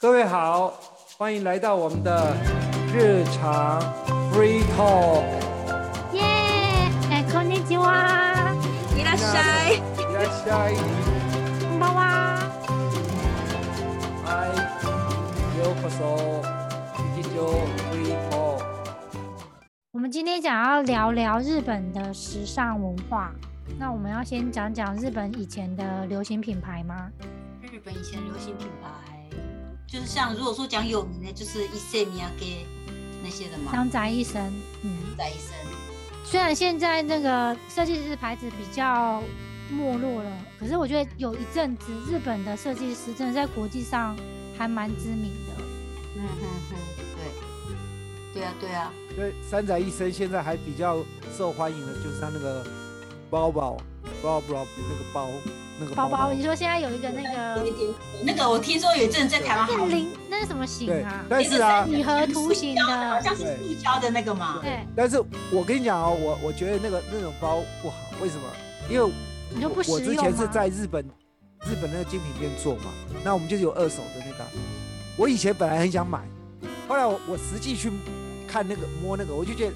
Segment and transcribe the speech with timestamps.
[0.00, 0.74] 各位好，
[1.16, 2.36] 欢迎来到我们的
[2.92, 3.80] 日常
[4.32, 5.24] free talk。
[6.12, 6.22] 耶！
[7.10, 8.54] 哎，こんにちは。
[8.96, 9.76] いらっしゃい。
[9.76, 10.76] いらっしゃい。
[11.60, 12.38] こんばんは。
[14.24, 14.48] 嗨，
[15.58, 16.42] ようこそ
[17.16, 17.38] 日常
[17.90, 18.62] free talk。
[19.92, 23.32] 我们今天想要聊聊日本的时尚文化。
[23.78, 27.10] 那我们要先讲讲日本以前的流行品牌吗？
[27.62, 28.88] 日本以前流行品牌，
[29.91, 32.65] 就是像如果说讲有名的，就是伊势米亚给
[33.21, 33.73] 那些的嘛。
[33.73, 34.41] 香宅一生，
[34.83, 35.49] 嗯，宅一生。
[36.23, 39.21] 虽然现在那个设计师牌子比较
[39.69, 44.15] 没落了，可是我觉得有一阵子日本的设计师真的在国际上
[44.57, 45.61] 还蛮知名的。
[46.15, 46.75] 嗯哼哼，
[48.33, 48.93] 对，对啊，对啊。
[49.17, 51.03] 因为三宅一生现在还比较
[51.37, 52.65] 受欢迎的，就是他那个
[53.29, 53.75] 包包，
[54.21, 55.29] 包包那个包，
[55.79, 57.63] 那个包包，你说现在有一个那个
[58.23, 61.25] 那个，我听说有一阵在台湾好零，那是什么型啊？
[61.27, 64.59] 但是啊，几何图形的，好像是塑胶的那个嘛。
[64.61, 64.79] 对。
[64.95, 68.43] 但是我跟你讲哦，我我觉得那个那种包不好，为什么？
[68.89, 69.11] 因为
[69.49, 71.03] 你就不我之前是在日本，
[71.65, 72.91] 日本那个精品店做嘛，
[73.23, 74.45] 那我们就有二手的那个。
[75.17, 76.19] 我以前本来很想买，
[76.87, 77.91] 后来我我实际去
[78.47, 79.73] 看那个摸那个，我就觉得。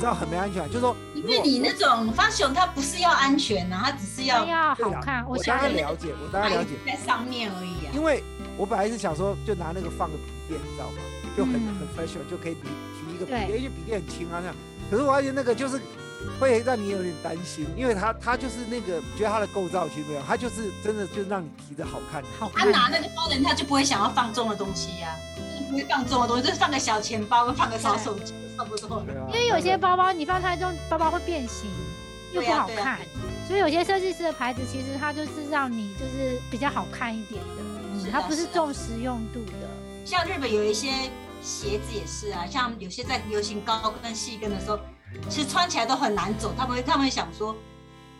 [0.00, 5.22] 你知道很没安全感，就是说，因为你那种 fashion 它不是要安全呐，它只是要要好看。
[5.28, 7.92] 我当然了解，我大概了解，在上面而已啊。
[7.92, 8.24] 因为
[8.56, 11.02] 我本来是想说，就拿那个放个笔垫，你知道吗？
[11.36, 14.56] 就很很 fashion，就可以提提一个笔垫，因为笔垫很轻啊那样。
[14.90, 15.78] 可是我发现那个就是
[16.40, 22.24] 会让你有点担心，因为它它就是那个觉得它的构造其实没有，它就是真的就是让你提的好看。
[22.38, 22.72] 好看。
[22.72, 25.29] 他拿那个包人，他就不会想要放重的东西呀，就是
[25.70, 28.34] 不会放重的东西，就是放个小钱包，放个小手机。
[28.58, 31.70] 差不多，因为有些包包你放太重，包包会变形，
[32.34, 32.98] 又不好看。
[33.48, 37.62] 所以有些设计师的牌子，其实它就是让你就是比较好看一点的，
[37.94, 39.52] 嗯，它不是重实用度的。
[40.04, 40.92] 像日本有一些
[41.42, 44.78] 鞋子也是啊，像有些在流行高跟、细跟的时候，
[45.30, 46.52] 其实穿起来都很难走。
[46.54, 47.56] 他们会他们会想说，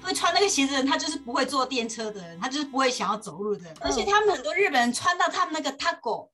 [0.01, 3.75] 会穿那个鞋子的人，他就是不会坐电车的人，他就是不会想要走路的人。
[3.81, 6.29] 而且他们很多日本人穿到他们那个 taco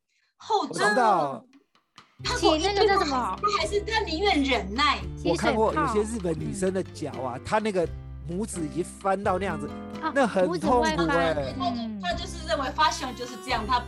[0.47, 0.79] 后中。
[2.25, 3.39] 他那个叫什么？
[3.43, 4.99] 他还是他宁愿忍耐。
[5.25, 7.87] 我看过有些日本女生的脚啊，她那个
[8.27, 9.69] 拇指已经翻到那样子，
[10.15, 11.35] 那很痛苦哎。
[12.03, 13.85] 他就是认为 fashion 就是这样，他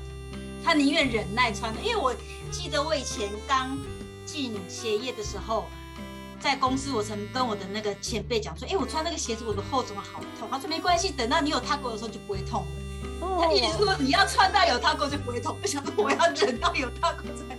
[0.62, 1.80] 他宁愿忍耐穿的。
[1.80, 2.14] 因为我
[2.50, 3.78] 记得我以前刚
[4.26, 5.64] 进鞋业的时候，
[6.38, 10.47] 在公司我曾跟我的那个前辈讲说，哎，我穿那个鞋子我的后怎么好痛？
[10.50, 12.68] 他说没关系，等到你有踏过的时候就不会痛了。
[13.20, 17.56] 他意思说你要穿到有踏过就不会痛，不想说我要忍到有踏过才。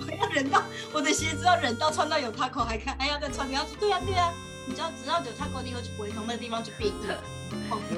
[0.00, 0.62] 我要忍到
[0.92, 4.30] 我的鞋子要忍到穿到有 taco 还看还要再穿，你要说对呀对呀，
[4.66, 6.94] 你知道只要有 taco 以后就不会从那个地方就变硬。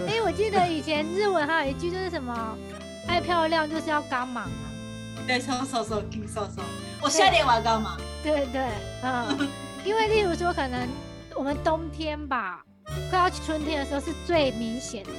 [0.06, 2.56] 哎，我记得以前日文还有一句就是什么，
[3.06, 4.66] 爱漂亮就是要刚忙啊。
[5.26, 6.62] 对，瘦瘦瘦，挺瘦瘦。
[7.02, 7.98] 我夏天玩刚忙。
[8.22, 8.68] 对对，
[9.02, 9.48] 嗯，
[9.84, 10.88] 因为例如说可能
[11.34, 12.64] 我们冬天吧，
[13.10, 15.10] 快要春天的时候是最明显的。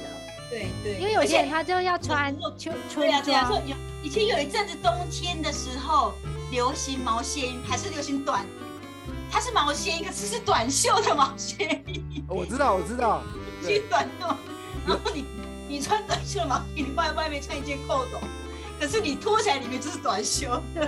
[0.50, 3.66] 对对，因为有些人他就要穿秋春装。
[3.66, 6.12] 有以前有一阵子冬天的时候。
[6.50, 8.44] 流行毛线衣还是流行短？
[9.30, 12.24] 它是毛线衣，可是是短袖的毛线衣。
[12.26, 13.22] 我知道，我知道。
[13.62, 14.26] 是短袖，
[14.84, 15.24] 然后你
[15.68, 18.18] 你穿短袖毛衣，你外外面穿一件扣斗，
[18.80, 20.60] 可是你脱起来里面就是短袖。
[20.74, 20.84] 对。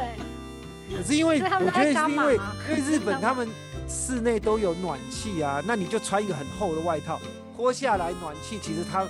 [0.97, 2.34] 可是因为我觉得是因为
[2.69, 3.49] 因为日本 他们
[3.89, 7.21] 室内都有暖气啊，那你就穿一个很厚的外套，
[7.57, 9.07] 脱下来暖气，其实它。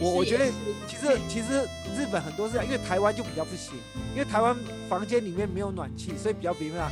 [0.00, 0.46] 我我觉得
[0.88, 1.60] 其实其实
[1.94, 3.74] 日本很多是因为台湾就比较不行，
[4.12, 4.56] 因为台湾
[4.88, 6.90] 房间里面没有暖气，所以比较别样。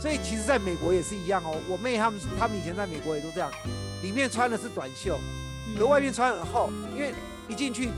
[0.00, 1.56] 所以其实在美国也是一样哦。
[1.70, 3.50] 我妹他们他们以前在美国也都这样，
[4.02, 5.18] 里面穿的是短袖，
[5.78, 7.14] 可外面穿很厚，因为
[7.48, 7.88] 一进去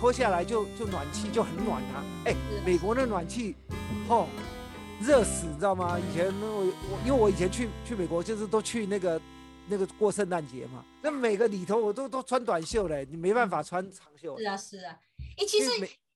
[0.00, 2.02] 脱下来就就暖气就很暖啊。
[2.24, 2.34] 哎，
[2.66, 3.54] 美国的暖气，
[4.08, 4.28] 吼，
[5.00, 5.96] 热死，你知道吗？
[5.96, 9.20] 以前我我因为我以前去去美国就是都去那个。
[9.70, 14.38] 那个过圣诞节嘛，那每个里头我都都穿短袖嘞，你没办法穿长袖。
[14.38, 14.98] 是啊是啊，
[15.36, 15.70] 哎，其实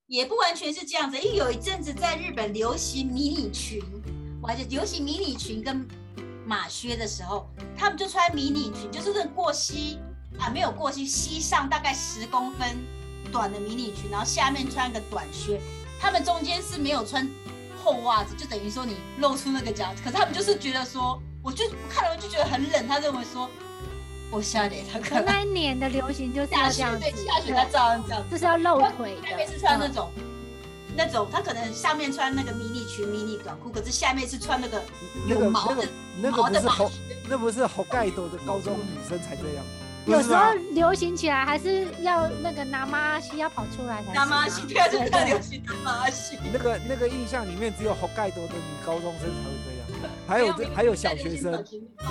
[0.07, 3.83] 也不完全是这样子，因为有一阵子在日本流行迷你裙，
[4.43, 5.87] 我还是流行迷你裙跟
[6.47, 9.99] 马靴的时候，他们就穿迷你裙，就是那过膝
[10.39, 12.79] 啊，没有过膝，膝上大概十公分
[13.31, 15.61] 短的迷你裙，然后下面穿个短靴，
[16.01, 17.29] 他们中间是没有穿
[17.83, 21.21] 厚袜子，就等于说你露出那个脚，可是他们就是觉得说。
[21.43, 22.87] 我就看了，我就觉得很冷。
[22.87, 23.51] 他认为说，
[24.31, 29.19] 我下脸他可能那一年的流行就是要这样子，下雪他照样这样，就是要露腿。
[29.29, 30.11] 下面是穿那种，
[30.97, 34.83] 那种他可能上面穿那个迷你裙、迷你短裤，可是下面是穿那个
[35.27, 35.85] 有毛的、
[36.21, 36.91] 那个不是好，
[37.29, 39.65] 那不是好盖斗的高中女生才这样。
[40.05, 44.13] 有时候流行起来还是要那个拿妈西要跑出来才。
[44.13, 46.37] 拿妈西，对啊，就是流行拿妈西。
[46.53, 49.72] 那个那个印象里面只有好盖多的女高中生才会这样，
[50.27, 51.65] 还有这还有小学生，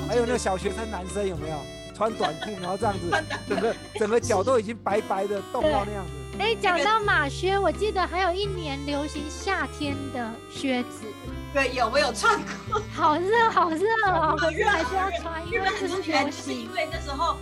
[0.08, 1.58] 还有那个小学生男生有没有
[1.96, 6.12] 穿短裤，然后这样子，整个整个脚都已经白白的冻到那样子。
[6.40, 11.06] 哎，讲到马靴，我记得还有一年流行夏天的靴子。
[11.54, 12.82] 对，有我有穿过。
[12.94, 14.36] 好热，好热哦！
[14.40, 16.62] 好热，还是要穿，因为这是流行。
[16.62, 17.38] 因为那时候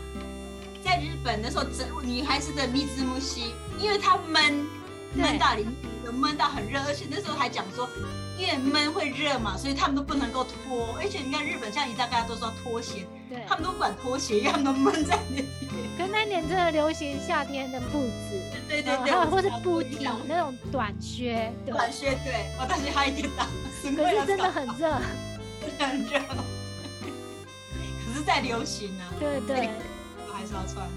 [0.83, 4.67] 在日本，那时候整女孩子的密兹木西，因为它闷
[5.13, 5.67] 闷到零，
[6.05, 7.87] 有闷到很热，而且那时候还讲说。
[8.39, 10.95] 因为闷会热嘛，所以他们都不能够脱。
[10.97, 15.45] 而且你看日本，像一大家都说拖鞋，对，他们都不管拖鞋，因为他们都闷在那里。
[15.97, 23.45] 跟那年真的流行夏天的布子，对对对，或是布底那种短靴，短靴对，我当时还一点大，
[23.83, 24.93] 可是 真的很热，
[25.77, 26.19] 很热。
[28.05, 29.69] 可是在流行呢，对对，
[30.25, 30.87] 我还是要穿。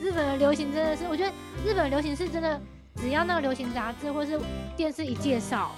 [0.00, 1.30] 日本的流行真的是，我觉得
[1.66, 2.58] 日本的流行是真的，
[2.96, 4.40] 只要那个流行杂志或是
[4.74, 5.70] 电视一介绍。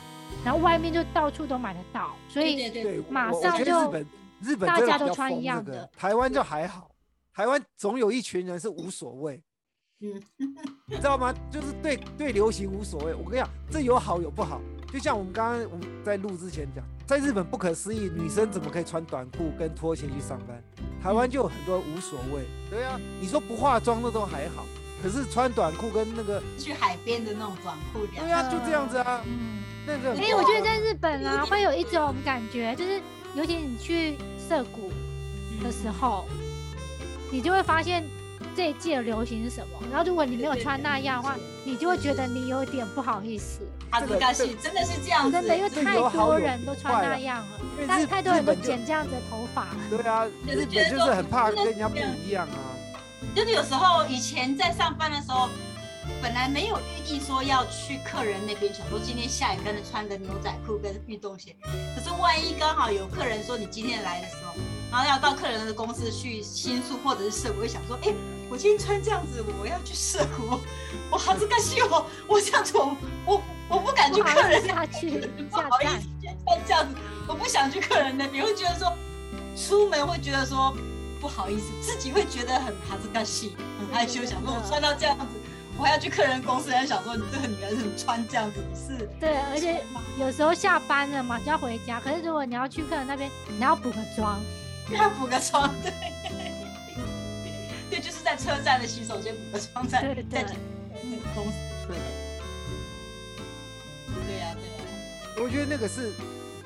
[0.44, 2.70] 然后外面就到处都买得到，所以
[3.10, 4.06] 马上就日本
[4.40, 6.90] 日本大家都穿一样的，台湾就还好，
[7.34, 9.42] 台湾总有一群人是无所谓，
[10.00, 10.22] 嗯，
[10.86, 11.34] 你知道吗？
[11.50, 13.14] 就是对对流行无所谓。
[13.14, 14.60] 我跟你讲，这有好有不好。
[14.90, 20.62] 就像我们刚刚我们在录之前讲，在日本不可思议，女生怎么可以穿短裤跟拖鞋去上班？
[21.02, 22.46] 台湾就有很多无所谓。
[22.70, 24.64] 对啊，你说不化妆的都还好，
[25.02, 29.22] 可是穿短裤跟那个去海边的那种短裤，对啊，就这样子啊。
[29.88, 33.00] 哎，我觉得在日本啊，会有一种感觉，就是
[33.34, 34.92] 尤其你去涩谷
[35.64, 36.26] 的时候，
[37.30, 38.04] 你就会发现
[38.54, 39.78] 这一季的流行是什么。
[39.90, 43.60] 然后如果你没有穿那样的话，你就会觉得你有点不好意思。
[43.90, 49.68] 真的是这样，真的因为太多人都穿那样了，但是太多人都剪这样子的头发。
[49.88, 52.76] 对啊，就是日本就是很怕跟人家不一样啊。
[53.34, 55.48] 就是有时候以前在上班的时候。
[56.20, 61.54] 本来没有预定说要去客人那边，想说今天下雨，跟着穿个牛仔裤跟运动鞋。
[61.94, 64.54] 可是万一刚好有客人说你今天来的时候，
[64.90, 68.12] 然后要到客人的公司去倾诉或者是涉，我会想说，哎，
[68.50, 70.58] 我今天穿这样子，我要去涉谷，
[71.10, 76.08] 我好是干西我我这样子，我我我不敢去客人下去，不好意思
[76.44, 76.96] 穿这样子，
[77.28, 78.92] 我不想去客人那边，会觉得说
[79.56, 80.74] 出门会觉得说
[81.20, 85.37] 不好意思，自己会觉得很哈子干西，很害羞，想说我穿到这样子。
[85.78, 88.60] 我还要去客人公司，还想说你这个女人怎么穿这样子？
[88.68, 89.80] 你是对，而且
[90.18, 92.00] 有时候下班了嘛就要回家。
[92.00, 94.40] 可是如果你要去客人那边，你要补个妆，
[94.90, 95.92] 要补个妆，对，
[97.90, 101.52] 对，就是在车站的洗手间补个妆，在在那个公司。
[101.86, 101.96] 对，
[104.26, 105.40] 对呀，对呀。
[105.40, 106.12] 我觉得那个是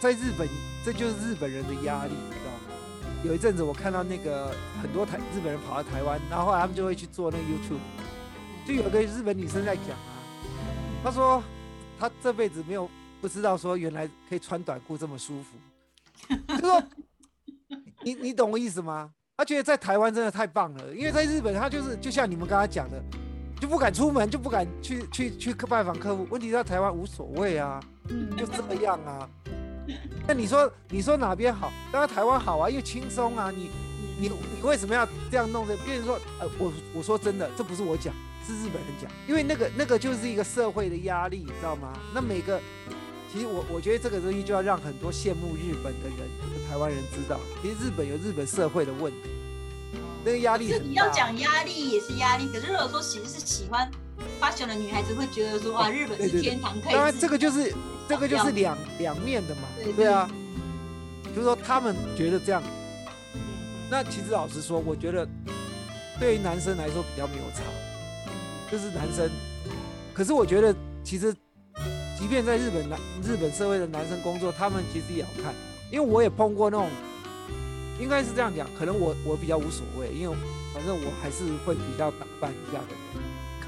[0.00, 0.48] 在日本，
[0.82, 2.60] 这就是日本人的压力，你知道吗？
[3.24, 7.78] 有一阵子我看到那个很多台日本人跑到台湾，然后后来他们就会去做那个 YouTube。
[8.66, 10.14] 就有个日本女生在讲啊，
[11.04, 11.42] 她说
[11.98, 12.88] 她这辈子没有
[13.20, 16.82] 不知道说原来可以穿短裤这么舒服，就说
[18.02, 19.10] 你你懂我意思吗？
[19.36, 23.02] 她觉得在台湾真的太棒了，因为在日本她就是就像你们刚才讲的，
[23.60, 26.26] 就不敢出门，就不敢去去去拜访客户。
[26.30, 27.80] 问题在台湾无所谓啊，
[28.36, 29.28] 就这么样啊。
[30.26, 31.72] 那你说你说哪边好？
[31.90, 33.50] 当然台湾好啊，又轻松啊。
[33.50, 33.70] 你
[34.20, 35.76] 你你为什么要这样弄的？
[35.78, 38.14] 别人说呃，我我说真的，这不是我讲。
[38.46, 41.92] 是日本人讲，因为那个那个就是一个社会的压力，你知道吗？
[42.14, 42.60] 那每个，
[43.32, 46.28] 其实我我觉得这个东西就要让很多羡慕日本的人，
[46.68, 49.28] 台湾人知道，其实日本有日本社会的问题，
[50.24, 53.90] 那个压力你要讲压力也是压力，可是如果说其实是喜欢
[54.38, 56.92] 发小的女孩子会觉得说，哇，日本是天堂，可以。
[56.92, 57.72] 当然这个就是
[58.08, 59.62] 这个就是两两面的嘛，
[59.96, 60.28] 对啊，
[61.34, 62.62] 就是说他们觉得这样，
[63.90, 65.26] 那其实老实说，我觉得
[66.18, 67.62] 对于男生来说比较没有差。
[68.72, 69.30] 就是男生，
[70.14, 70.74] 可是我觉得
[71.04, 71.30] 其实，
[72.18, 75.54] 即便在日本男日本社会的男生工作，他们其实也好看，
[75.90, 76.88] 因为我也碰过那种，
[78.00, 80.34] 应该是这样讲，可能我我比较无所谓，因为
[80.72, 82.96] 反正我还是会比较打扮一下的，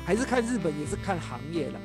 [0.06, 1.78] 还是看日本也是看行业的，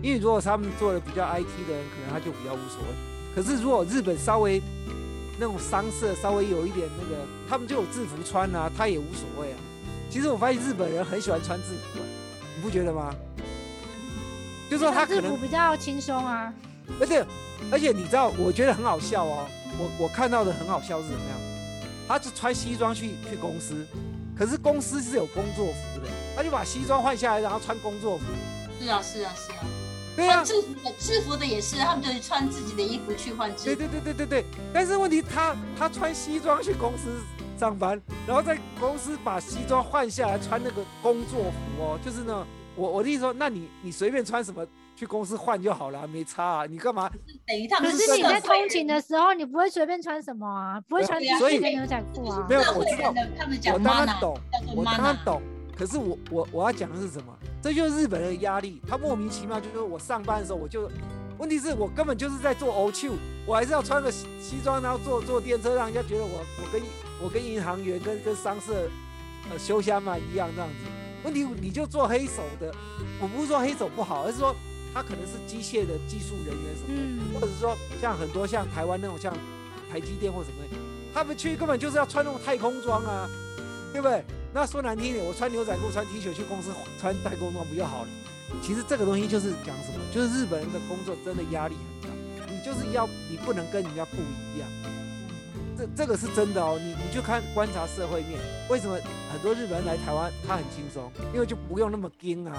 [0.00, 3.34] 因为如果他们做的比较 IT 的人，可能他就比较无所谓。
[3.34, 4.62] 可是如果日本稍微
[5.38, 9.58] 那种商社稍微有一点那个，他们就有制服穿啊，他也无所谓啊。
[10.08, 12.00] 其实我发现日本人很喜欢穿制服。
[12.00, 12.06] 啊
[12.62, 13.12] 不觉得吗？
[14.70, 16.50] 就说他可能比较轻松啊，
[17.00, 17.26] 而且
[17.70, 19.46] 而且你知道，我觉得很好笑哦。
[19.78, 21.38] 我我看到的很好笑是怎么样？
[22.08, 23.86] 他是穿西装去去公司，
[24.38, 28.24] 可是公司是有工作服的，他就把西装换下来，然后穿工作服。
[28.80, 29.58] 是啊是啊是啊。
[30.14, 33.64] 对啊，制服的制服的也是，他们就是穿自己的衣服去换制服。
[33.64, 34.44] 对对对对对对。
[34.72, 37.22] 但是问题他他穿西装去公司
[37.62, 44.66] 上班，然后在公司把西装换下来穿那个工作服哦，就是呢，我我的意思说，那你你随便穿什么
[44.96, 47.08] 去公司换就好了，没差啊，你干嘛？
[47.46, 52.44] 等于他们可是你在通勤的时候，你不会随便穿什么啊，不会穿 T 恤跟牛仔裤啊。
[52.48, 53.14] 没有，我知道，
[53.74, 54.36] 我当然懂，
[54.74, 55.40] 我当然懂。
[55.78, 57.32] 可是我我我要讲的是什么？
[57.62, 60.90] 这就是日本人的压力，他莫名其妙就是我上班的时候我就，
[61.42, 66.80] 问题是我根本就是在做 O 秀，我还是要穿个西西装，然后坐坐电车，让人家觉得我我跟
[67.20, 68.88] 我跟银行员跟跟商社
[69.50, 70.74] 呃休闲嘛一样这样子。
[71.24, 72.72] 问题你就做黑手的，
[73.20, 74.54] 我不是说黑手不好，而是说
[74.94, 79.34] 他可能是机械的技术人员什么的，或者是说像很多像台湾那种像
[79.90, 80.62] 台积电或什么，
[81.12, 83.28] 他们去根本就是要穿那种太空装啊，
[83.92, 84.22] 对不对？
[84.54, 86.70] 那说难听一点，我穿牛仔裤、穿 T 恤去公司
[87.00, 88.08] 穿太空装不就好了？
[88.62, 94.68] 其实这个东西就是讲什么，就是日本人的工作真的压力很大，你就是要你不能跟人家不一样，
[95.76, 96.78] 这这个是真的哦。
[96.78, 98.98] 你你就看观察社会面，为什么
[99.32, 101.10] 很多日本人来台湾他很轻松？
[101.34, 102.54] 因为就不用那么盯啊。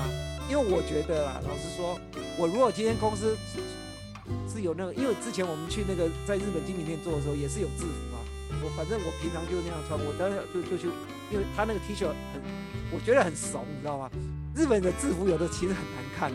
[0.50, 1.98] 因为我觉得啦，老实说，
[2.38, 3.38] 我如果今天公司
[4.52, 8.20] 是有那个，因为之前我们去那个在日本精品店做的时候也是有制服嘛。
[8.62, 10.88] 我反正我平常就那样穿，我当时就就去，
[11.32, 12.16] 因为他那个 T 恤很，
[12.92, 14.10] 我觉得很怂，你知道吗？
[14.55, 16.31] 日本的制服有的其实很难看，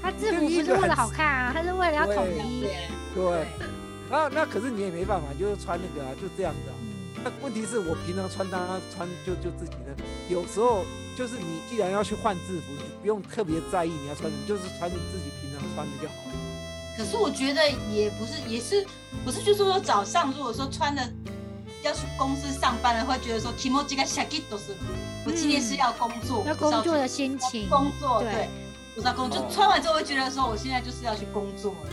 [0.00, 2.66] 他制服不是为了好看啊，他是为了要统一。
[3.14, 3.46] 对，
[4.08, 6.74] 那那可是你也没办法，就是穿那个啊，就这样子啊。
[7.24, 9.96] 那问题是我平常穿搭穿就就自己的，
[10.28, 10.84] 有时候
[11.16, 16.38] 就是你既然要去换制服，就不用特别在意你要穿什么，就是穿你自己平常穿的就好了。
[16.96, 18.86] 可是我觉得也不是，也是
[19.24, 21.02] 不是，就是说早上如果说穿的
[21.84, 24.74] 要去公司上班了，会觉得说提莫这个夏吉都是，
[25.26, 28.48] 我今天是要工作，要工作的心情，工作对，
[28.94, 31.90] 不是要工作，就穿完之后会觉得说我现在就是要去工作了，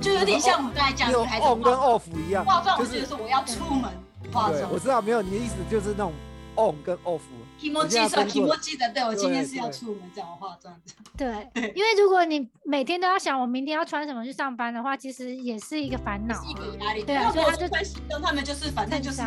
[0.00, 3.90] 就有点像我们刚才讲女孩子 on 跟 off 一样，化妆我觉得说我要出门
[4.32, 6.12] 化妆，我知道没有，你的意思就是那种
[6.56, 7.20] on 跟 off。
[7.58, 10.74] 提莫记说提莫记得，对我今天是要出门这样化妆。
[11.16, 11.26] 对，
[11.74, 17.02] 因为如果你每天都要想我明天要穿什么去上班的话，其实也是一个烦恼，一个压力。
[17.02, 19.22] 对啊，所以他就穿西装，他们就是反正就是，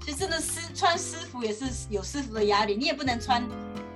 [0.00, 3.46] 其实真的师穿私服也是有私服的压力，你也不能穿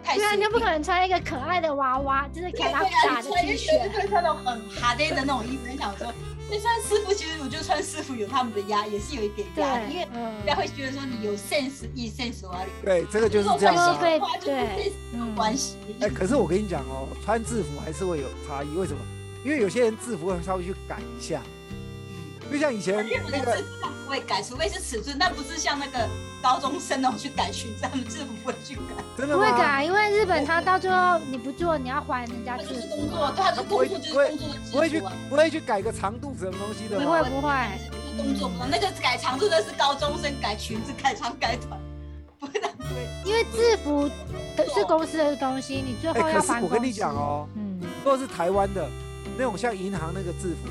[0.03, 0.17] 太。
[0.17, 6.13] 对啊，你又不可能穿一个可爱的娃娃，就是给他打的 T 恤，穿那种很哈的那种衣服，你想说。
[6.53, 12.59] 那穿师傅，其实我觉得穿师傅有他们的压，也是有一点压力，因为人家会觉得说你有 sense，一 sense 啊。
[12.85, 14.01] 对，这个就是这样子。
[14.01, 15.77] 对对，有关系。
[16.01, 18.69] 哎，可是我跟你讲哦，穿制服还是会有差异。
[18.77, 18.99] 为什么？
[19.45, 21.41] 因为有些人制服会稍微去改一下。
[22.51, 22.97] 就像以前
[23.31, 26.09] 那个不会改，除非是尺寸，但不是像那个
[26.43, 28.83] 高中生哦去改裙子，他们制服不会去改，
[29.17, 32.89] 真的不会改，因为日本他到最后你不做，你要还人家制服。
[32.89, 36.99] 工作，对他是工作就是工作的不会去不会去改个长度什么东西的。
[36.99, 37.53] 不会不会，
[38.17, 41.81] 工作那个改长度的是高中生改裙子改长改短，
[42.41, 43.07] 不会的对。
[43.25, 44.11] 因为制服
[44.75, 46.61] 是公司的东西，你最后要还。
[46.61, 48.89] 我跟你讲哦，嗯，如果是台湾的
[49.39, 50.69] 那种像银行那个制服。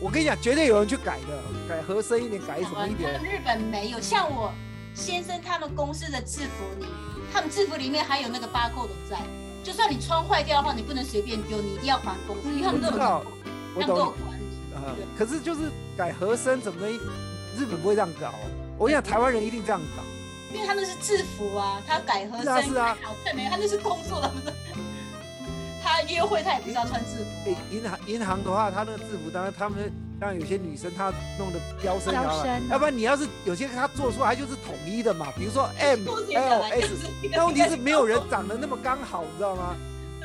[0.00, 3.22] 我跟你讲，绝对有人去改的，改合身一点，改什么一点。
[3.22, 4.50] 日本没有，像我
[4.94, 6.86] 先生他们公司的制服里，
[7.30, 9.18] 他们制服里面还有那个八扣的在。
[9.62, 13.26] 就算你穿坏掉的话，你不能随便丢，你一定要还公司，因为他们都有
[13.76, 14.14] 我懂。
[14.74, 16.88] 呃，可是就是改合身怎么的，
[17.58, 18.32] 日本不会这样搞。
[18.78, 20.02] 我跟你讲，台湾人一定这样搞，
[20.54, 23.44] 因为他那是制服啊，他改合身是啊，好看没？
[23.50, 24.32] 他那是工作的。
[25.82, 27.50] 他约会，他也不是要穿制服。
[27.70, 36.88] 银行银行的话，他那个制服，当然他们像有些女生，她弄的腰身腰身，要不然你要是有些他做出来就是统一的嘛，比如说 M L S，
[37.32, 39.74] 那问题是没有人长得那么刚好，你知道吗？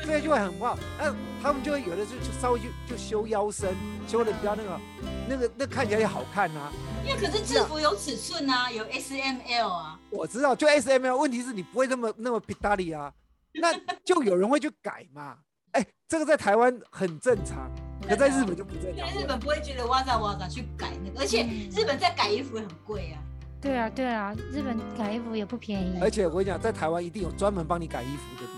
[0.04, 0.78] 所以就会很不好。
[0.98, 3.74] 那他们就会有的就就稍微就就修腰身，
[4.06, 4.80] 修的比较那个
[5.26, 6.70] 那个那看起来也好看啊。
[7.02, 9.98] 因为可是制服有尺寸啊，有 S M L 啊。
[10.10, 13.10] 我知道，就 S M L，问题是你不会那么那么皮大力啊，
[13.60, 13.72] 那
[14.04, 15.38] 就有人会去改嘛。
[15.72, 17.70] 哎，这个在台湾很正常，
[18.08, 19.06] 可在日本就不正常。
[19.06, 23.20] 在日本不会觉得哇咋哇咋去改那个，而且日本在改衣服也很贵啊。
[23.60, 25.98] 对啊，对啊，日本改衣服也不便宜。
[26.00, 28.48] 而且我跟你讲，在台湾一定有专门帮你改衣服的。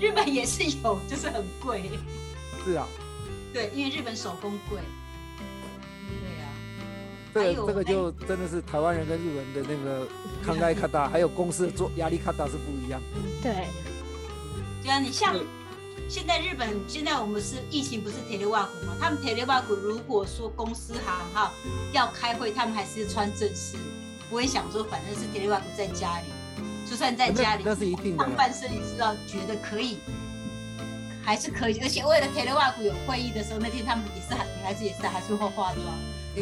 [0.00, 1.82] 日本也是有，就是很贵。
[2.64, 2.86] 是啊。
[3.52, 4.80] 对，因为日本手工贵。
[6.20, 6.48] 对啊。
[7.32, 10.06] 这个这个就真的是台湾人跟日本的那个
[10.44, 13.00] 康盖卡大，还有公司的做压力卡大是不一样。
[13.42, 13.66] 对。
[14.82, 15.36] 对啊，你像。
[16.08, 18.96] 现在日本现在我们是疫情不是铁六瓦股吗？
[19.00, 21.52] 他们铁六瓦股如果说公司行哈
[21.92, 23.76] 要开会，他们还是穿正式，
[24.28, 26.24] 不会想说反正是铁六瓦股在家里，
[26.88, 29.98] 就算在家里那是一定的，上半身你知道觉得可以，
[31.22, 35.86] 还是可以，而且为了 telework 有会议的时候，那天他们也是还女孩子也是还是会化妆。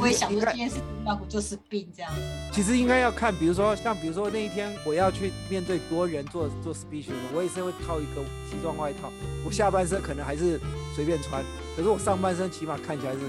[0.00, 2.20] 我也想说今天是 telework 就是病这样子。
[2.52, 9.10] 其实应该要看，比如说像比如说那一天我要去面对多人做做 speech，我也是会套一个西装外套，
[9.44, 10.60] 我下半身可能还是
[10.94, 11.42] 随便穿，
[11.76, 13.20] 可是我上半身起码看起来是。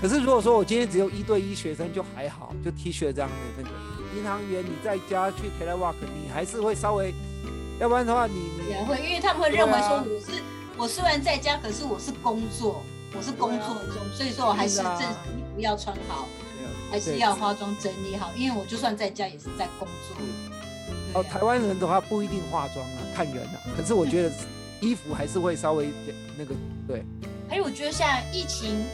[0.00, 3.70] 可是如果说我今天只有一对一学生就还好，就 T 恤这样的那个。
[4.16, 7.12] 银行员你在家去 telework，你还是会稍微，
[7.80, 10.42] 要不然的话你也会，因为他们会认为说我是。
[10.76, 12.82] 我虽然在家，可是我是工作，
[13.16, 16.26] 我是工作中，所以说我还是正衣服要穿好，
[16.90, 20.16] 还是要化妆整理好，因为我就算在家也是在工作。
[21.14, 23.60] 哦，台湾人的话不一定化妆啊，看人啊。
[23.76, 24.32] 可是我觉得
[24.80, 25.88] 衣服还是会稍微
[26.36, 26.54] 那个
[26.86, 27.04] 对。
[27.48, 28.84] 还有我觉得像疫情，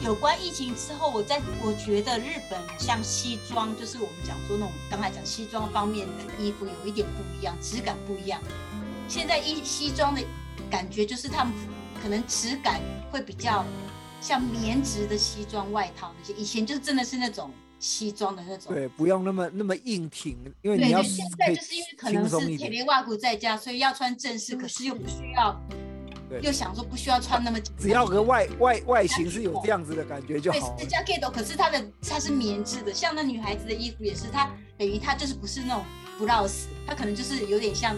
[0.00, 8.40] 有关疫情之后，我在我觉得日本像西装，就是我们讲说那种刚才讲西装方面的衣服有一点不一样，质感不一样。
[9.08, 10.22] 现在衣西装的。
[10.68, 11.54] 感觉就是他们
[12.02, 12.80] 可能质感
[13.12, 13.64] 会比较
[14.26, 25.56] 像棉质的西装外套那些，以前就是真的是那种西装的那种，对，不用那么那么硬挺，因为你要现在就是因为可能是铁链袜裤在家，所以要穿正式，可是又不需要，
[26.42, 30.74] 又想说不需要穿那么，只要个外外外形是有这样子的感觉就好。
[30.76, 35.84] 对，加 get 可是它的它是棉质的，像那女孩子的衣服也是，它等于它就是不是那种
[36.18, 37.96] blouse，它可能就是有点像。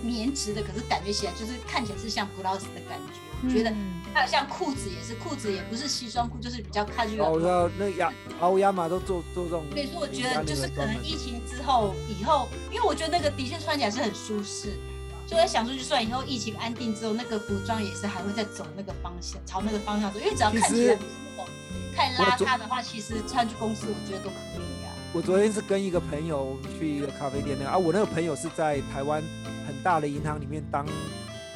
[0.00, 3.18] 棉质的，可是感觉起来就是看起来是像 blouse 的感觉。
[3.42, 3.74] 我觉得
[4.14, 7.22] 还有像裤子也是，裤子也不是西装裤，就是比较看就。
[7.24, 9.64] 我知道那亚欧亚马都做做这种。
[9.70, 14.78] 所以说，我觉得就是可能疫情之后以后，因为我觉得那个的确穿起来是很舒适，
[15.26, 20.18] 所以我在想说，就算以后疫情安定之后，那个服装也是还会再走那个方向，朝那个方向走。
[20.18, 21.46] 因为只要看起来不是那种
[21.94, 24.90] 太邋遢的话，其实穿去公司我觉得都可以啊。
[25.12, 29.22] 我昨天是跟一个朋友去一个咖啡店那啊，我那个朋友是在台湾。
[29.68, 30.86] 很大的银行里面当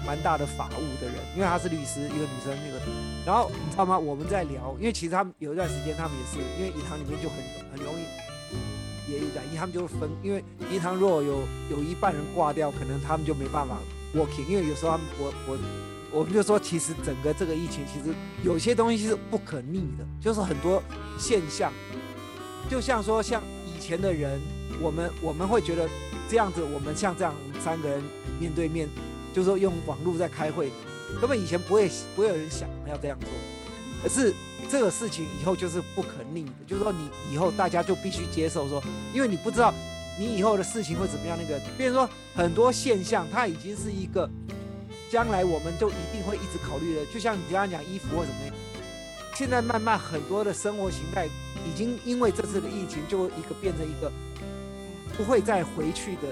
[0.05, 2.81] 蛮大的法务的人，因为她是律师，一个女生那个。
[3.25, 3.99] 然后你知道吗？
[3.99, 7.39] 我们在聊，因为其实他们有一段时间，他们也是因为银行里面就很
[7.73, 13.77] 很容易也染疫，他们就是分，因为银行如果有有一半人挂掉，可能他们就没办法
[14.15, 14.47] working。
[14.49, 15.59] 因为有时候他们我我
[16.11, 20.83] 我们就说，其实整个这个疫情，其实有些东西是不可逆的，就是很多
[21.19, 21.73] 现象，
[22.69, 24.41] 就像说像以前的人，
[24.81, 25.89] 我们我们会觉得。
[26.29, 28.03] 这样子，我们像这样，我们三个人
[28.41, 28.89] 面对面，
[29.33, 30.71] 就是说用网络在开会，
[31.21, 33.29] 根本以前不会不会有人想要这样做。
[34.03, 34.35] 可是
[34.69, 38.83] 这个事情以后就是不可逆的，就是说你以后大家就必须接受说，
[39.15, 39.73] 因为你不知道
[40.19, 41.39] 你以后的事情会怎么样。
[41.41, 44.29] 那个，比如说很多现象，它已经是一个
[45.11, 47.07] 将来我们就一定会一直考虑的。
[47.07, 48.57] 就像你刚刚讲衣服或什么，
[49.35, 54.11] 现在慢慢很多的生活形态已经因为这次的疫情，就一个变成一个。
[55.15, 56.23] 不会再回去的，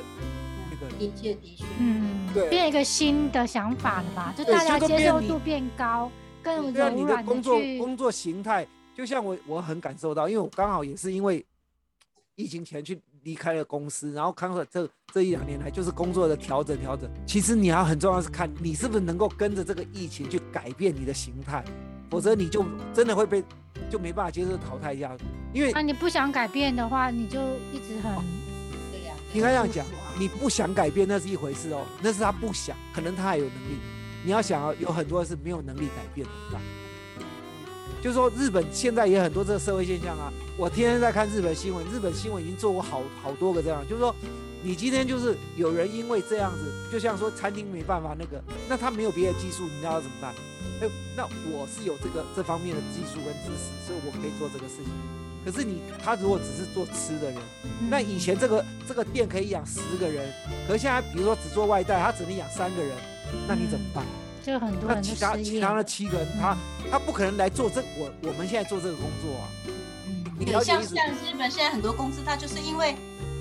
[0.99, 4.35] 的确的确，嗯，对，变一个新的想法了吧？
[4.37, 6.11] 就大家接受度变高，
[6.43, 11.45] 更柔软的工作工作形态，就像我我很感受到，因为我刚好也是因为
[12.35, 17.11] 疫情前去离开了公司，然后看到这这一两年来就是工作的调整调整。
[17.27, 21.65] 其实你要很重要是看你是不是能够跟着这个疫情去改变你的形态，
[22.11, 23.43] 否则你就真的会被
[23.91, 25.17] 就没办法接受淘汰掉。
[25.53, 27.41] 因为啊，你不想改变的话，你就
[27.73, 28.13] 一直很。
[29.33, 29.87] 应该这样讲，
[30.19, 33.79] 你不想改变那是一回事哦，那是他不想，可能他还有能力。
[34.25, 36.61] 你要想啊，有很多是没有能力改变的，是吧？
[38.03, 44.15] 就是说日本现在也很多这个社会现象啊，我天天在看日本新闻，日本新闻已经做过好好多个这样，就是说
[44.63, 50.35] 你今天就是有人因为这样子，就像说餐厅没办法那个，那他没有别的技术，你知道要怎么办？
[50.83, 54.93] 哎，那我是有这个这方面的技术跟知识，所以我可以做这个事情。
[55.45, 57.41] 可是你他如果只是做吃的人，
[57.89, 60.31] 那以前这个这个店可以养十个人，
[60.67, 62.97] 可是现在比如说只做外带，他只能养三个人，
[63.49, 64.05] 那你怎么办？
[64.43, 66.57] 就很多那其他其他的七个人，他
[66.91, 69.49] 他不可能来做这我我们现在做这个工作啊。
[70.39, 72.95] 你像像日本现在很多公司，他就是因为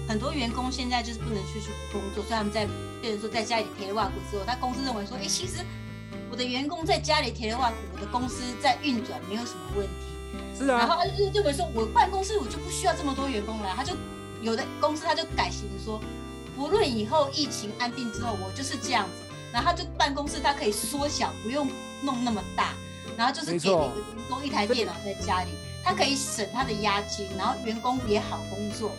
[0.08, 2.68] 很多员工现在就是不能出去工作，所以他们在
[3.02, 5.64] 变成说在家里贴袜裤之后，他公司认为说，哎，其实
[6.30, 10.19] 我的员工在家里贴袜裤，我的公司在运转没有什么问题。
[10.58, 13.96] 是啊，然后他就认为说，我办公室我就不需要这么多员工了，他就
[14.42, 16.02] 有的公司他就改型说，
[16.56, 21.70] 不论以后疫情安定之后，我就是这样子，然后他就办公室他可以缩小，不用
[22.04, 22.74] 弄那么大，
[23.18, 25.52] 然后就是给每个员工一台电脑在家里，
[25.84, 28.92] 他可以省他的押金，然后员工也好工作，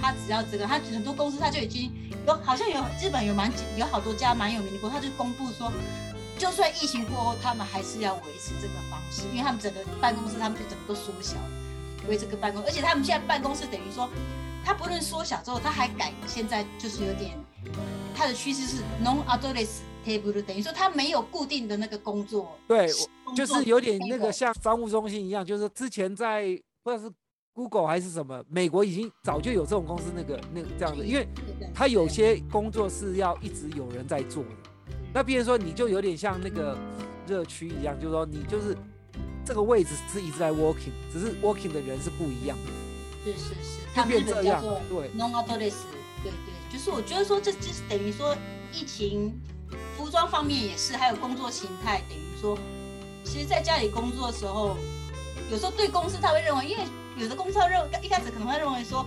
[0.00, 1.90] 他只要这个，他很多公司他就已经
[2.26, 5.72] 有，好像有日本有蛮有好多家蛮有名的公司，他就公布说。
[6.38, 11.36] 就算疫情过后，他们还是要维持这个方式，因为他们整个办公室，他们就整个都缩小，
[12.08, 14.08] 为这个办公，而且他们现在办公室等于说，
[14.64, 17.32] 他不论缩小之后，他还改，现在就是有点，
[18.14, 22.86] 他的趋势是 non address table，等于说他没有固定的那个工作，对，
[23.34, 26.44] 就是有点那个像商务中心一样，就是之前在
[26.82, 27.10] 不知道是
[27.54, 34.50] Google 还是什么，美国已经早就有这种公司那个那个这样子，因为对对它有些工作是要一直有人在做的。
[35.16, 36.76] 那比如说你就有点像那个
[37.26, 38.76] 热区一样，就是说你就是
[39.46, 44.82] 这个位置是一直在 working，只是 working 的人是不一样的，是是是，他变这样本叫做。
[44.90, 45.86] 对，non a d o l e s
[46.22, 48.36] 对对，就是我觉得说这就是等于说
[48.74, 49.32] 疫情
[49.96, 52.58] 服装方面也是，还有工作形态，等于说，
[53.24, 54.76] 其实在家里工作的时候，
[55.50, 56.84] 有时候对公司他会认为，因为
[57.16, 59.06] 有的公司他认一开始可能会认为说，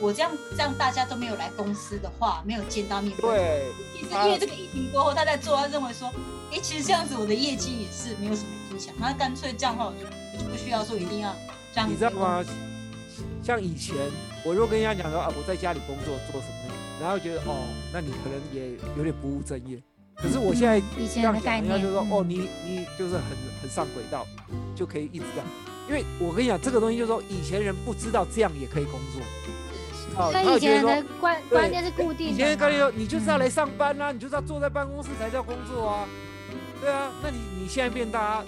[0.00, 6.12] 我这样这样大家都没有来公司的话，没有见到面，对，其实因为这个疫情过后，他在做，他认为说，
[6.52, 11.34] 哎，其实这样子我的业绩也是没有什么影响，他干脆这样的话，我就我就不需要说一定要
[11.72, 12.44] 这样，你知道吗？？
[13.42, 13.94] 像以前
[14.44, 19.80] 我如果跟人家讲说啊，我在家里工作做什么，然后觉得哦，那你可能也有点不务正业。
[20.16, 23.22] 可是我现在以这样讲，人家就说哦，嗯你你就是很
[23.62, 24.26] 很上轨道，
[24.74, 25.46] 就可以一直这样。
[25.86, 29.20] 因为我跟你讲，这个东西就是说，以前人不知道这样也可以工作。
[30.56, 32.34] 以前人的观对观念是固定的嘛。
[32.34, 36.06] 以前跟你说，你就是要来嗯上班啦、你就是要坐在办公室才叫工作啊。
[36.80, 38.44] 对啊，那你你现在变大家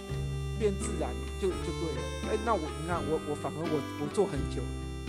[0.59, 1.09] 变自然
[1.41, 2.03] 就就对了。
[2.31, 4.63] 哎，那我你看我我反而我我做很久，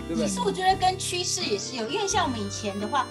[0.07, 0.33] 对不对其？
[0.33, 3.05] 实我觉得跟趋势也是有，因为像我们以前的话，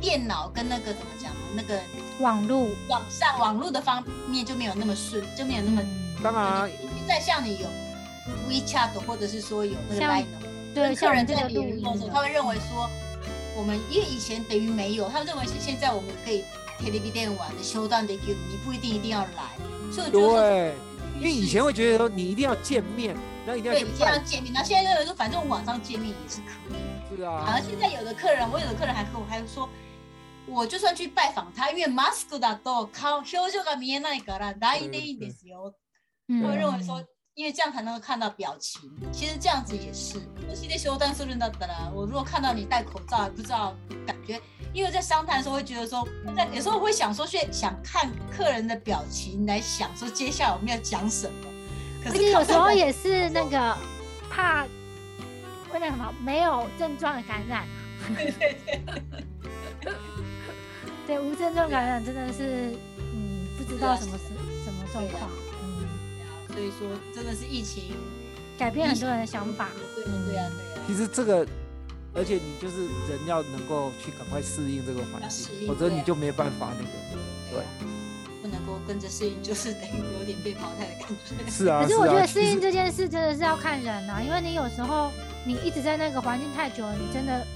[0.00, 1.38] 电脑跟那个怎么讲呢？
[1.54, 1.80] 那个
[2.20, 5.82] 网络，网上网络的方面就没有那么顺，就没有那么。
[6.22, 7.66] 当然啊，现在像你有
[8.48, 10.26] WeChat 或者是说有那个 Line，
[10.73, 12.89] 对，跟客像我们这人在个录音联络的时候，的他会认为说，
[13.55, 16.43] 我们因为以前等于没有，他们认为是现在我们可以
[16.79, 19.55] television 玩的休档的 g 你不一定一定要来，
[19.91, 20.73] 所以我觉得说对，
[21.17, 23.15] 因为以前会觉得说你一定要见面，
[23.45, 27.15] 然后一定要对，去一定要拜，见面，然后现在认为说，反正我网上见面也是可以。
[27.15, 29.69] 是啊反而，现在有的客人，我有的客人还跟我还说，
[30.47, 35.73] 我就算去拜访他，因为 mask だと顔表情が見えないから大でいいんですよ。
[36.27, 37.01] 嗯他会认为说，
[37.33, 38.89] 因为这样才能够看到表情。
[39.11, 40.17] 其实这样子也是。
[40.49, 44.41] 我现在修单するんだったら，我如果看到你戴口罩，还不知道感觉，
[44.73, 51.49] 因为在商谈的时候会觉得说，在有时候会想说，去想看客人的表情来想说接下来我们要讲什么。
[52.03, 53.77] 可而是且有时候看不到也是那个
[54.29, 54.63] 怕
[55.73, 57.65] 为了什么没有症状的感染，
[58.15, 58.81] 对对对。
[61.07, 64.23] 对无 症状感染真的是嗯不知道什么是
[64.63, 65.38] 什么状对啊况，嗯，
[66.52, 67.94] 所以说真的是疫情。
[68.58, 70.84] 改变很多人的想法，对对对啊对啊。
[70.86, 71.46] 其实这个，
[72.12, 76.90] 而且你就是人要能够去赶快适应这个环境，否则你就没办法那个。
[77.50, 77.66] 对啊，
[78.42, 81.50] 不能够跟着适应，就是等于有点被淘汰的感觉。
[81.50, 85.10] 是啊，可 是我觉啊得适应这件事真的是要看人啊，因为你有时候
[85.46, 87.46] 你一直在那个环境太久了，你真的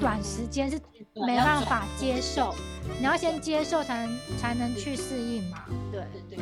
[0.00, 0.80] 短时间是
[1.26, 2.54] 没办法接受，
[2.98, 5.64] 你要先接受才能才能去适应嘛。
[5.92, 6.00] 对
[6.30, 6.38] 对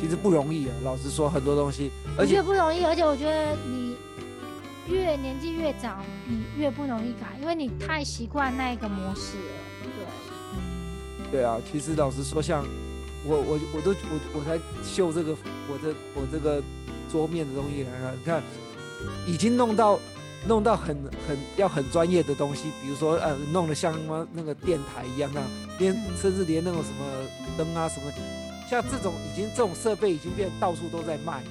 [0.00, 0.74] 其实不容易啊。
[0.82, 3.96] 老实说，很多东西，而且不容易，而且我觉得你
[4.88, 9.54] 越年纪越长，你越不容易改，因为你太习惯那一个模式了。
[9.82, 10.04] 对，
[10.54, 12.64] 嗯，对啊，其实老实说，像
[13.24, 15.36] 我我我都我我才秀这个
[15.68, 16.62] 我的我这个
[17.10, 18.42] 桌面的东西来看，你看
[19.26, 19.98] 已经弄到
[20.46, 27.04] 弄到很很要很专业的东西，比如说呃弄得像妈那个电台一样那样，连嗯甚至连那种什么
[27.58, 28.10] 灯啊什么，
[28.68, 31.42] 像这种已经这种设备已经变到处都在卖。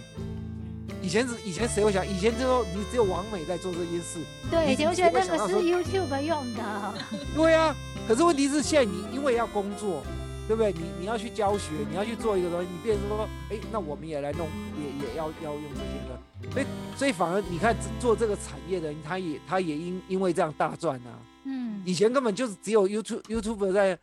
[1.01, 2.05] 以前是以前谁会想？
[2.05, 4.19] 以前就说你只有王美在做这件事，
[4.51, 6.93] 对，以前我觉得那个是 YouTube 用的，
[7.35, 7.75] 对啊，
[8.07, 10.03] 可是问题是现在你因为要工作，
[10.47, 10.73] 对不对？
[10.73, 16.65] 你你要去教学，你要去做一个东西，你变成说，哎，那我们也来弄，也也要要用这些个，所以
[16.97, 21.15] 所以反而你看做这个产业的人，他也他也因因为这样大赚啊。
[21.45, 23.97] 嗯，以前根本就是只有 YouTube YouTube 在，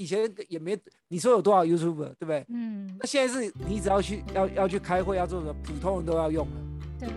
[0.00, 0.74] 以前也没
[1.08, 2.42] 你说有多少 YouTube 对不对？
[2.48, 6.52] 嗯，那现在是你只要去要要去开会要做什么，普通人都要用了。
[6.98, 7.08] 对。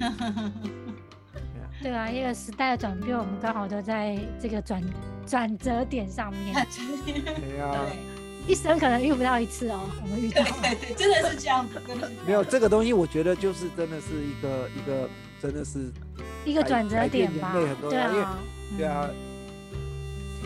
[1.82, 4.82] 对啊，一个时代的转变，我们刚好都在这个转
[5.26, 6.54] 转折点上面，
[7.04, 8.50] 对啊、对。
[8.50, 10.42] 一生可能遇不到一次哦，我们遇到。
[10.62, 10.74] 对。
[10.74, 15.06] 对对，真的是这样子，真的是没有这个东西，我觉得就是真的是一个一个
[15.42, 15.92] 真的是
[16.46, 17.52] 一个转折点吧。
[17.54, 18.38] 人类很，多对因为啊，
[18.78, 19.35] 对啊嗯，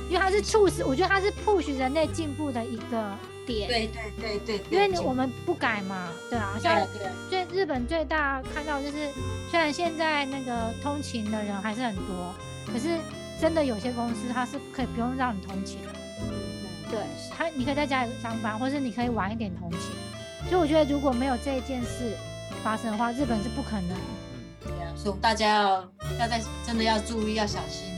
[0.08, 6.86] 因为它是促使，我觉得它是 push 人类进步的一个点，对对对对，对因为你我们不改嘛，对啊，像
[7.28, 9.10] 最日本最大看到就是，
[9.50, 12.34] 虽然现在那个通勤的人还是很多，
[12.72, 12.98] 可是
[13.40, 15.78] 真的有些公司它是可以不用让你通勤。
[15.82, 15.88] 的，
[16.90, 17.00] 对，
[17.36, 19.80] 它你可以在家里上班，或是你可以晚一点通勤，
[20.48, 22.16] 所以我觉得如果没有这一件事
[22.64, 23.96] 发生的话，日本是不可能，
[24.64, 27.88] 对啊，所以大家要要在真的要注意，要小心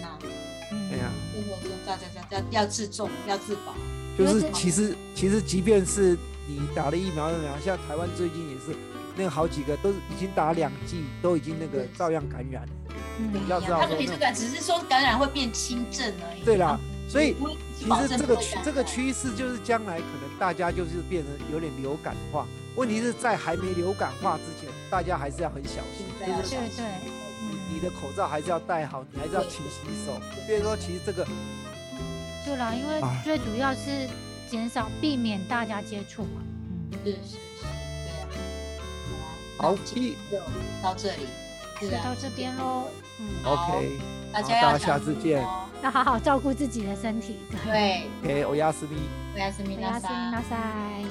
[1.42, 3.74] 生活中大家要要要自重，要自保。
[4.16, 8.76] 就是其实其实即便是你打了疫苗，疫苗像台湾最近也是
[9.16, 12.66] 那个好几个都已经打两剂，都已经那个照样感染。
[13.18, 16.44] 嗯你要知道他们没这感，只是说感染会变轻症而已。
[16.44, 16.78] 对啦，
[17.08, 17.34] 所以
[17.78, 22.46] 其保实这个这个趋势就是将来可能大家就是变成有点流感化。
[22.74, 27.11] 问题是在还没流感化之前，大家还是要很小心，就是对要小心对对，
[27.71, 30.19] 你嗯，的口罩还是要戴好，你还是要对勤洗手。
[30.45, 31.25] 比如说，其实这个
[32.45, 34.07] 对啦，因为哎最主要是
[34.49, 36.41] 减少避免大家接触嘛。
[36.91, 37.65] 嗯，是是是，
[38.01, 38.25] 对啊。
[39.57, 40.37] 好那今天就
[40.83, 41.25] 到这里，
[41.79, 42.87] 是啊就到这边喽。
[43.19, 43.97] 嗯，好 OK，
[44.31, 45.45] 好大家要大家下次见。
[45.83, 47.37] 要好好照顾自己的身体。
[47.63, 48.97] 对， OK，我亚斯密。
[49.35, 50.41] おやすみおやすみなさいな。
[50.41, 50.55] さ
[50.99, 51.05] い。